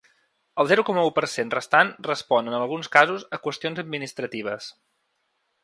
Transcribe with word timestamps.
El 0.61 0.69
zero 0.69 0.85
coma 0.87 1.03
u 1.09 1.11
per 1.17 1.23
cent 1.33 1.51
restant 1.55 1.91
respon 2.09 2.49
en 2.53 2.57
alguns 2.61 2.91
casos 2.97 3.29
a 3.39 3.41
qüestions 3.47 3.83
administratives. 3.85 4.71